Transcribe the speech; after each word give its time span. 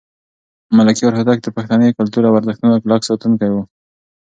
ملکیار 0.77 1.13
هوتک 1.15 1.39
د 1.41 1.47
پښتني 1.55 1.87
کلتور 1.97 2.23
او 2.27 2.37
ارزښتونو 2.39 2.81
کلک 2.83 3.01
ساتونکی 3.09 3.49
و. 3.51 3.55